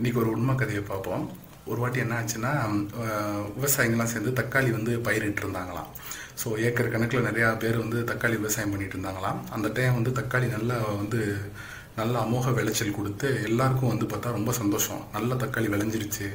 இன்னைக்கு 0.00 0.20
ஒரு 0.20 0.30
உண்மை 0.34 0.52
கதையை 0.60 0.82
பார்ப்போம். 0.90 1.24
ஒரு 1.70 1.78
வாட்டி 1.80 1.98
என்ன 2.02 2.14
ஆச்சுன்னா 2.18 2.50
விவசாயிங்கெல்லாம் 3.56 4.10
சேர்ந்து 4.12 4.30
தக்காளி 4.38 4.70
வந்து 4.76 4.92
பயிரிட்டு 5.06 5.42
இருந்தாங்களாம். 5.44 5.88
ஸோ 6.42 6.48
ஏக்கர் 6.66 6.88
கணக்கில் 6.94 7.26
நிறையா 7.26 7.48
பேர் 7.64 7.76
வந்து 7.82 7.98
தக்காளி 8.10 8.36
விவசாயம் 8.40 8.72
பண்ணிட்டு 8.74 8.96
இருந்தாங்களாம். 8.96 9.40
அந்த 9.56 9.70
டைம் 9.78 9.98
வந்து 9.98 10.12
தக்காளி 10.20 10.46
நல்லா 10.54 10.76
வந்து 11.00 11.20
நல்ல 11.98 12.14
அமோக 12.24 12.54
விளைச்சல் 12.58 12.96
கொடுத்து 12.98 13.28
எல்லாருக்கும் 13.48 13.92
வந்து 13.92 14.08
பார்த்தா 14.12 14.34
ரொம்ப 14.38 14.54
சந்தோஷம். 14.60 15.02
நல்ல 15.16 15.36
தக்காளி 15.42 15.70
விளைஞ்சிருச்சு. 15.74 16.28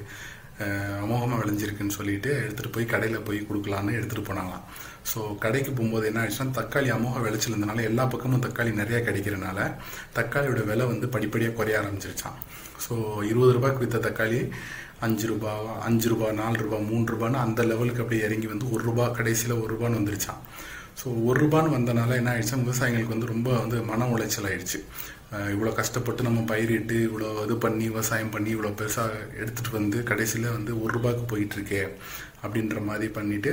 அமோகமாக 1.03 1.39
விளைஞ்சிருக்குன்னு 1.41 1.95
சொல்லிட்டு 1.99 2.29
எடுத்துகிட்டு 2.43 2.75
போய் 2.75 2.91
கடையில் 2.91 3.25
போய் 3.27 3.39
கொடுக்கலான்னு 3.47 3.95
எடுத்துகிட்டு 3.97 4.27
போனாங்களாம். 4.29 4.65
ஸோ 5.11 5.19
கடைக்கு 5.43 5.71
போகும்போது 5.71 6.05
என்ன 6.09 6.19
ஆயிடுச்சுன்னா 6.21 6.55
தக்காளி 6.59 6.89
அமோக 6.95 7.23
விளைச்சல் 7.25 7.53
இருந்தனால 7.53 7.83
எல்லா 7.89 8.03
பக்கமும் 8.13 8.43
தக்காளி 8.45 8.71
நிறையா 8.81 8.99
கிடைக்கிறனால 9.07 9.59
தக்காளியோட 10.17 10.61
விலை 10.69 10.85
வந்து 10.93 11.07
படிப்படியாக 11.15 11.55
குறைய 11.57 11.81
ஆரம்பிச்சிருச்சான் 11.81 12.37
ஸோ 12.85 12.93
இருபது 13.31 13.51
ரூபாய்க்கு 13.57 13.83
விற்ற 13.83 13.99
தக்காளி 14.07 14.39
அஞ்சு 15.05 15.25
ரூபா 15.31 15.51
அஞ்சு 15.87 16.07
ரூபா 16.11 16.27
நாலு 16.41 16.57
ரூபா 16.63 16.77
மூணு 16.89 17.05
ரூபான்னு 17.13 17.39
அந்த 17.45 17.63
லெவலுக்கு 17.71 18.03
அப்படியே 18.03 18.23
இறங்கி 18.27 18.47
வந்து 18.53 18.71
ஒரு 18.71 18.83
ரூபா 18.83 19.05
கடைசியில் 19.19 19.61
ஒரு 19.63 19.69
ரூபான்னு 19.73 19.99
வந்துருச்சான் 19.99 20.41
ஸோ 20.99 21.07
ஒரு 21.27 21.37
ரூபான்னு 21.43 21.75
வந்தனால 21.77 22.15
என்ன 22.19 22.31
ஆயிடுச்சுன்னா 22.33 22.63
விவசாயிகளுக்கு 22.65 23.15
வந்து 23.15 23.31
ரொம்ப 23.33 23.49
வந்து 23.63 23.77
மன 23.91 24.07
உளைச்சல் 24.13 24.47
ஆயிடுச்சு. 24.49 24.79
இவ்வளோ 25.53 25.71
கஷ்டப்பட்டு 25.79 26.27
நம்ம 26.27 26.41
பயிரிட்டு 26.51 26.97
இவ்வளோ 27.07 27.29
இது 27.45 27.55
பண்ணி 27.65 27.85
விவசாயம் 27.93 28.31
பண்ணி 28.35 28.49
இவ்வளோ 28.55 28.71
பெருசாக 28.81 29.21
எடுத்துகிட்டு 29.41 29.77
வந்து 29.79 29.97
கடைசியில் 30.11 30.55
வந்து 30.57 30.71
ஒரு 30.83 30.91
ரூபாய்க்கு 30.97 31.25
போயிட்டுருக்கே 31.31 31.81
அப்படின்ற 32.43 32.79
மாதிரி 32.89 33.07
பண்ணிவிட்டு 33.17 33.51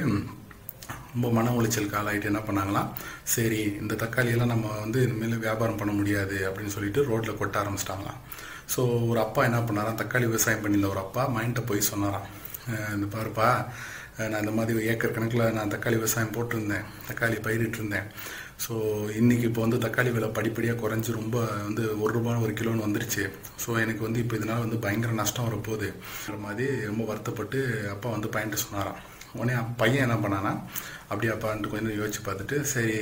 ரொம்ப 1.14 1.30
மன 1.36 1.52
உளைச்சலுக்கு 1.58 1.98
ஆளாயிட்டு 2.00 2.30
என்ன 2.30 2.40
பண்ணாங்களாம்? 2.48 2.90
சரி 3.34 3.60
இந்த 3.80 3.94
தக்காளியெல்லாம் 4.02 4.52
நம்ம 4.54 4.68
வந்து 4.84 4.98
இனிமேல் 5.06 5.42
வியாபாரம் 5.46 5.80
பண்ண 5.80 5.92
முடியாது 5.98 6.36
அப்படின்னு 6.48 6.74
சொல்லிட்டு 6.76 7.00
ரோட்டில் 7.10 7.38
கொட்ட 7.40 7.56
ஆரம்பிச்சிட்டாங்களாம். 7.62 8.20
ஸோ 8.74 9.08
ஒரு 9.10 9.20
அப்பா 9.26 9.40
என்ன 9.48 9.58
பண்ணாராம்? 9.68 9.98
தக்காளி 10.02 10.26
விவசாயம் 10.32 10.62
பண்ணியிருந்த 10.62 10.92
ஒரு 10.94 11.02
அப்பா 11.06 11.24
மைண்ட்டை 11.36 11.64
போய் 11.70 11.90
சொன்னாராம். 11.90 12.28
இந்த 12.94 13.06
பாருப்பா 13.16 13.48
நான் 14.18 14.40
இந்த 14.40 14.50
மாதிரி 14.50 14.86
ஏக்கர் 14.86 15.14
கணக்கில் 15.14 15.52
நான் 15.52 15.70
தக்காளி 15.70 15.96
விவசாயம் 16.00 16.34
போட்டிருந்தேன். 16.36 16.84
தக்காளி 17.08 17.36
பயிரிட்டிருந்தேன். 17.46 18.08
ஸோ 18.64 18.72
இன்றைக்கி 19.20 19.44
இப்போ 19.48 19.60
வந்து 19.60 19.78
தக்காளி 19.78 20.12
விலை 20.12 20.28
படிப்படியாக 20.28 20.80
குறைஞ்சி 20.80 21.12
ரொம்ப 21.12 21.36
வந்து 21.40 21.98
ஒரு 22.00 22.12
ரூபா 22.12 22.36
ஒரு 22.38 22.52
கிலோன்னு 22.52 22.86
வந்துருச்சு. 22.86 23.24
ஸோ 23.62 23.78
எனக்கு 23.78 24.02
வந்து 24.02 24.20
இப்போ 24.20 24.36
இதனால் 24.36 24.58
வந்து 24.58 24.76
பயங்கர 24.76 25.12
நஷ்டம் 25.12 25.48
வரப்போகுது. 25.48 25.88
மாதிரி 26.38 26.86
ரொம்ப 26.86 27.04
வருத்தப்பட்டு 27.04 27.88
அப்பா 27.90 28.10
வந்து 28.10 28.28
பயன்ட்டு 28.28 28.64
சொன்னாராம். 28.64 29.00
உடனே 29.34 29.52
அப்ப 29.52 29.72
பையன் 29.76 30.04
என்ன 30.06 30.28
பண்ணானா 30.28 30.52
அப்படியாப்பான்ட்டு 31.12 31.72
கொஞ்சம் 31.74 31.96
யோசிச்சு 32.00 32.22
பார்த்துட்டு 32.26 32.58
சரி 32.72 32.96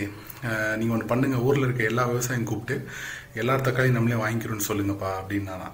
நீங்கள் 0.81 0.95
ஒன்று 0.97 1.11
பண்ணுங்கள் 1.13 1.45
ஊரில் 1.49 1.67
இருக்க 1.67 1.91
எல்லா 1.93 2.05
விவசாயியும் 2.11 2.51
கூப்பிட்டு 2.51 2.77
எல்லார் 3.41 3.67
தக்காளியும் 3.67 3.97
நம்மளே 3.97 4.21
வாங்கிக்கிறோன்னு 4.23 4.69
சொல்லுங்கப்பா 4.69 5.11
அப்படின்னானா. 5.19 5.69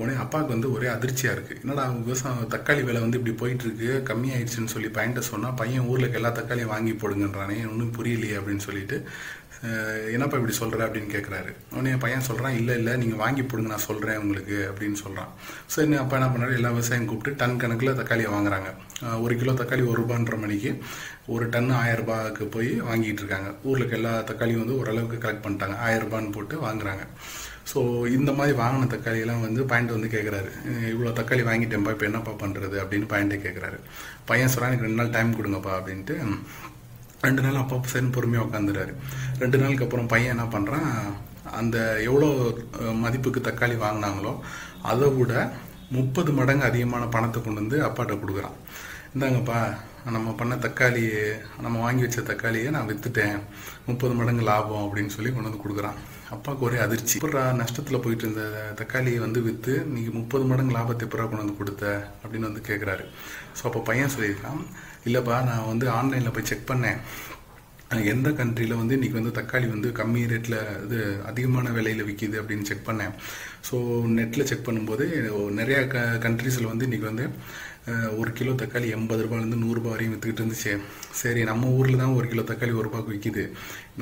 உடனே 0.00 0.18
அப்பாவுக்கு 0.24 0.54
வந்து 0.54 0.68
ஒரே 0.74 0.88
அதிர்ச்சியாக 0.96 1.36
இருக்குது 1.36 1.60
என்னடா 1.64 1.84
விவசாயம் 2.04 2.52
தக்காளி 2.54 2.82
விலை 2.88 3.00
வந்து 3.06 3.18
இப்படி 3.20 3.34
போயிட்டுருக்கு 3.42 3.90
கம்மியாயிடுச்சுன்னு 4.10 4.74
சொல்லி 4.74 4.90
பையன்ட்ட 4.98 5.24
சொன்னால் 5.32 5.58
பையன் 5.62 5.88
ஊரில் 5.90 6.04
இருக்க 6.04 6.22
எல்லா 6.22 6.32
தக்காளியும் 6.38 6.74
வாங்கி 6.74 6.94
போடுங்கன்றானே 7.02 7.58
ஒன்றும் 7.72 7.94
புரியலையே 7.98 8.38
அப்படின்னு 8.40 8.66
சொல்லிட்டு 8.68 8.98
என்னப்பா 10.12 10.36
இப்படி 10.38 10.54
சொல்கிற 10.58 10.84
அப்படின்னு 10.86 11.10
கேட்குறாரு 11.14 11.50
உடனே 11.72 11.90
என் 11.94 12.02
பையன் 12.04 12.26
சொல்கிறான் 12.28 12.54
இல்லை 12.60 12.74
இல்லை 12.78 12.92
நீங்கள் 12.96 13.20
வாங்கி 13.22 13.42
போடுங்க 13.42 13.70
நான் 13.72 13.86
சொல்கிறேன் 13.88 14.20
உங்களுக்கு 14.22 14.56
அப்படின்னு 14.70 14.98
சொல்கிறான் 15.02 15.32
சரி 15.74 15.98
அப்பா 16.02 16.16
என்ன 16.18 16.28
பண்ணாரு 16.30 16.56
எல்லா 16.58 16.70
விவசாயம் 16.76 17.08
கூப்பிட்டு 17.10 17.38
டன் 17.40 17.60
கணக்கில் 17.62 17.98
தக்காளியை 17.98 18.30
வாங்குறாங்க. 18.36 18.70
ஒரு 19.24 19.34
கிலோ 19.40 19.52
தக்காளி 19.52 19.84
ஒரு 19.90 19.98
ரூபான்ற 20.02 20.38
மணிக்கு 20.44 20.70
ஒரு 21.34 21.44
டன் 21.48 21.70
ஆயிரம் 21.82 22.00
ரூபாய்க்கு 22.02 22.44
போய் 22.54 22.70
வாங்கிட்டு 22.88 23.22
இருக்காங்க. 23.22 23.50
ஊரில் 23.70 23.94
எல்லா 23.98 24.12
தக்காளியும் 24.30 24.62
வந்து 24.62 24.78
ஓரளவுக்கு 24.80 25.22
கலெக்ட் 25.24 25.44
பண்ணிட்டாங்க. 25.46 25.76
ஆயிரம் 25.86 26.04
ரூபான்னு 26.06 26.34
போட்டு 26.36 26.56
வாங்குறாங்க. 26.66 27.04
ஸோ 27.70 27.80
இந்த 28.16 28.30
மாதிரி 28.38 28.54
வாங்கின 28.60 28.88
தக்காளியெல்லாம் 28.94 29.44
வந்து 29.46 29.62
பாயிண்ட் 29.70 29.94
வந்து 29.96 30.08
கேட்குறாரு 30.14 30.50
இவ்வளோ 30.92 31.10
தக்காளி 31.18 31.42
வாங்கிட்டேன்ப்பா 31.48 31.92
இப்போ 31.94 32.06
என்னப்பா 32.08 32.32
பண்ணுறது 32.42 32.76
அப்படின்னு 32.82 33.08
பாயிண்ட்டே 33.12 33.38
கேட்குறாரு 33.44 33.78
பையன் 34.28 34.52
சொல்கிறான் 34.52 34.70
எனக்கு 34.70 34.86
ரெண்டு 34.88 35.00
நாள் 35.00 35.14
டைம் 35.16 35.36
கொடுங்கப்பா 35.38 35.72
அப்படின்ட்டு. 35.78 36.16
ரெண்டு 37.26 37.42
நாள் 37.44 37.60
அப்பா 37.62 37.76
சரின்னு 37.92 38.14
பொறுமையாக 38.16 38.46
உட்காந்துறாரு 38.46 38.92
ரெண்டு 39.42 39.56
நாளுக்கு 39.62 39.86
அப்புறம் 39.86 40.10
பையன் 40.12 40.34
என்ன 40.34 40.46
பண்ணுறான் 40.54 40.88
அந்த 41.60 41.76
எவ்வளோ 42.08 42.28
மதிப்புக்கு 43.04 43.40
தக்காளி 43.48 43.76
வாங்கினாங்களோ 43.84 44.32
அதை 44.92 45.08
விட 45.18 45.34
முப்பது 45.96 46.30
மடங்கு 46.38 46.68
அதிகமான 46.70 47.04
பணத்தை 47.14 47.38
கொண்டு 47.40 47.62
வந்து 47.62 47.78
அப்பாட்ட 47.86 48.14
கொடுக்குறான். 48.22 48.56
இந்தாங்கப்பா 49.14 49.60
நம்ம 50.14 50.32
பண்ண 50.40 50.54
தக்காளி 50.64 51.02
நம்ம 51.64 51.76
வாங்கி 51.84 52.02
வச்ச 52.04 52.20
தக்காளியை 52.28 52.68
நான் 52.74 52.88
வித்துட்டேன். 52.90 53.38
முப்பது 53.88 54.12
மடங்கு 54.18 54.42
லாபம் 54.48 54.84
அப்படின்னு 54.84 55.14
சொல்லி 55.14 55.30
கொண்டு 55.30 55.48
வந்து 55.48 55.62
கொடுக்குறான். 55.62 55.98
அப்பாவுக்கு 56.34 56.64
ஒரே 56.68 56.78
அதிர்ச்சி. 56.84 57.16
எப்படா 57.20 57.42
நஷ்டத்தில் 57.60 58.02
போயிட்டு 58.04 58.24
இருந்த 58.26 58.44
தக்காளியை 58.80 59.18
வந்து 59.24 59.40
விற்று 59.46 59.74
நீங்கள் 59.94 60.16
முப்பது 60.18 60.44
மடங்கு 60.50 60.76
லாபத்தை 60.76 61.04
எப்படா 61.06 61.24
கொண்டு 61.26 61.44
வந்து 61.44 61.58
கொடுத்த? 61.60 61.86
அப்படின்னு 62.22 62.48
வந்து 62.50 62.62
கேட்குறாரு 62.68 63.04
ஸோ 63.58 63.64
அப்போ 63.70 63.82
பையன் 63.88 64.14
சொல்லியிருக்கான் 64.14 64.62
இல்லைப்பா 65.08 65.36
நான் 65.50 65.68
வந்து 65.72 65.88
ஆன்லைனில் 65.98 66.34
போய் 66.36 66.48
செக் 66.50 66.70
பண்ணேன். 66.70 67.00
எந்த 68.12 68.28
கண்ட்ரியில் 68.40 68.80
வந்து 68.80 68.96
இன்றைக்கி 68.96 69.16
வந்து 69.18 69.32
தக்காளி 69.38 69.68
வந்து 69.72 69.88
கம்மி 70.00 70.20
ரேட்டில் 70.32 70.58
இது 70.84 70.98
அதிகமான 71.30 71.70
விலையில் 71.78 72.06
விற்கிது 72.08 72.36
அப்படின்னு 72.42 72.68
செக் 72.70 72.88
பண்ணேன். 72.90 73.14
ஸோ 73.68 73.76
நெட்டில் 74.18 74.48
செக் 74.50 74.68
பண்ணும்போது 74.68 75.06
நிறையா 75.60 75.80
க 75.94 76.04
கண்ட்ரீஸில் 76.26 76.70
வந்து 76.72 76.86
இன்றைக்கி 76.88 77.08
வந்து 77.10 77.26
ஒரு 78.20 78.30
கிலோ 78.38 78.52
தக்காளி 78.60 78.88
எண்பது 78.96 79.22
ரூபாயிலேருந்து 79.24 79.60
நூறுரூபா 79.62 79.90
வரையும் 79.92 80.12
விற்றுக்கிட்டு 80.14 80.42
இருந்துச்சு. 80.42 80.72
சரி 81.20 81.40
நம்ம 81.50 81.68
ஊரில் 81.76 82.00
தான் 82.00 82.16
ஒரு 82.18 82.26
கிலோ 82.32 82.42
தக்காளி 82.50 82.72
ஒரு 82.78 82.86
ரூபாய்க்கு 82.86 83.12
விற்கிது 83.12 83.44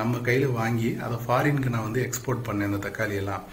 நம்ம 0.00 0.18
கையில் 0.28 0.46
வாங்கி 0.58 0.90
அதை 1.04 1.16
ஃபாரினுக்கு 1.24 1.72
நான் 1.74 1.86
வந்து 1.86 2.00
எக்ஸ்போர்ட் 2.06 2.42
பண்ணேன் 2.48 2.68
அந்த 2.70 2.80
தக்காளி 2.86 3.16
எல்லாம். 3.22 3.44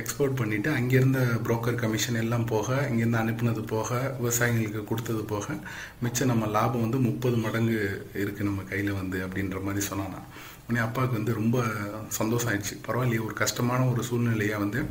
எக்ஸ்போர்ட் 0.00 0.38
பண்ணிவிட்டு 0.40 0.70
அங்கேருந்த 0.78 1.20
புரோக்கர் 1.46 1.80
கமிஷன் 1.82 2.20
எல்லாம் 2.22 2.46
போக 2.52 2.68
இங்கேருந்து 2.90 3.20
அனுப்புனது 3.22 3.64
போக 3.74 4.00
விவசாயிகளுக்கு 4.20 4.82
கொடுத்தது 4.90 5.24
போக 5.34 5.56
மிச்சம் 6.04 6.32
நம்ம 6.32 6.48
லாபம் 6.56 6.84
வந்து 6.86 7.00
முப்பது 7.08 7.38
மடங்கு 7.44 7.78
இருக்குது 8.22 8.48
நம்ம 8.50 8.64
கையில் 8.72 8.98
வந்து 9.00 9.20
அப்படின்ற 9.26 9.60
மாதிரி 9.66 9.82
சொன்னானா. 9.90 10.22
உடனே 10.66 10.82
அப்பாவுக்கு 10.86 11.18
வந்து 11.20 11.32
ரொம்ப 11.40 11.58
சந்தோஷம் 12.20 12.50
ஆயிடுச்சு. 12.50 12.76
பரவாயில்லையே 12.86 13.24
ஒரு 13.28 13.34
கஷ்டமான 13.42 13.80
ஒரு 13.92 14.02
சூழ்நிலையை 14.08 14.58
வந்து 14.64 14.82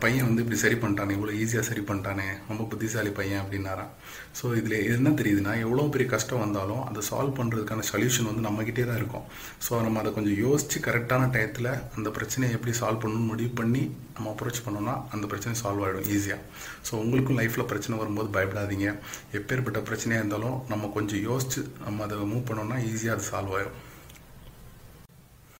பையன் 0.00 0.26
வந்து 0.26 0.42
இப்படி 0.42 0.58
சரி 0.58 0.74
பண்ணிட்டானே 0.74 1.14
இவ்வளோ 1.16 1.32
ஈஸியாக 1.42 1.64
சரி 1.68 1.80
பண்ணிட்டானே 1.80 2.26
ரொம்ப 2.48 2.62
புத்திசாலி 2.64 3.10
பையன் 3.10 3.40
அப்படின்னாரான் 3.42 3.90
ஸோ 4.38 4.56
இதில் 4.56 4.76
என்ன 4.94 5.08
தெரியுதுன்னா 5.10 5.52
எவ்வளோ 5.64 5.82
பெரிய 5.94 6.10
கஷ்டம் 6.10 6.42
வந்தாலும் 6.44 6.82
அதை 6.84 7.02
சால்வ் 7.10 7.36
பண்ணுறதுக்கான 7.38 7.84
சொல்யூஷன் 7.90 8.28
வந்து 8.30 8.44
நம்மக்கிட்டே 8.46 8.84
தான் 8.86 8.96
இருக்கும். 8.96 9.26
ஸோ 9.66 9.82
நம்ம 9.82 10.00
அதை 10.02 10.12
கொஞ்சம் 10.12 10.38
யோசித்து 10.38 10.80
கரெக்டான 10.86 11.28
டயத்தில் 11.34 11.70
அந்த 11.96 12.10
பிரச்சனையை 12.10 12.54
எப்படி 12.56 12.74
சால்வ் 12.80 13.02
பண்ணணும்னு 13.04 13.30
முடிவு 13.32 13.52
பண்ணி 13.60 13.82
நம்ம 14.16 14.34
அப்ரோச் 14.34 14.64
பண்ணோம்னா 14.66 14.94
அந்த 15.14 15.26
பிரச்சனை 15.26 15.56
சால்வ் 15.62 15.84
ஆகிடும் 15.86 16.08
ஈஸியாக 16.16 16.40
ஸோ 16.88 16.92
உங்களுக்கும் 17.04 17.40
லைஃப்பில் 17.40 17.70
பிரச்சனை 17.72 17.98
வரும்போது 17.98 18.30
பயப்படாதீங்க. 18.38 18.88
எப்பேற்பட்ட 19.32 19.80
பிரச்சனையாக 19.90 20.22
இருந்தாலும் 20.22 20.58
நம்ம 20.68 20.90
கொஞ்சம் 20.98 21.22
யோசித்து 21.30 21.62
நம்ம 21.84 22.04
அதை 22.06 22.18
மூவ் 22.32 22.48
பண்ணோம்னா 22.50 22.78
ஈஸியாக 22.92 23.16
அது 23.18 23.30
சால்வ் 23.32 23.54
ஆகிடும் 23.58 23.82